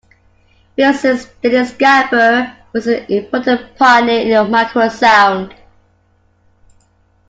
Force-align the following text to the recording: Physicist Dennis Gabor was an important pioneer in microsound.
Physicist 0.75 1.31
Dennis 1.43 1.73
Gabor 1.77 2.53
was 2.73 2.87
an 2.87 3.05
important 3.11 3.75
pioneer 3.77 4.41
in 4.41 4.51
microsound. 4.51 5.55